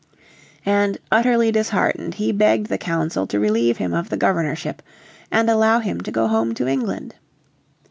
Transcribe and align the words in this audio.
And 0.65 0.97
utterly 1.11 1.51
disheartened 1.51 2.15
he 2.15 2.31
begged 2.31 2.69
the 2.69 2.79
Council 2.79 3.27
to 3.27 3.39
relieve 3.39 3.77
him 3.77 3.93
of 3.93 4.09
the 4.09 4.17
governorship 4.17 4.81
and 5.29 5.47
allow 5.47 5.77
him 5.77 6.01
to 6.01 6.09
go 6.11 6.27
home 6.27 6.55
to 6.55 6.65
England. 6.67 7.13